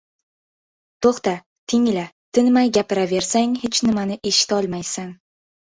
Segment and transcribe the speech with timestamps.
[1.05, 1.33] •To‘xta,
[1.73, 2.07] tingla.
[2.39, 5.19] Tinmay gapiraversang hech nimani eshitolmaysan.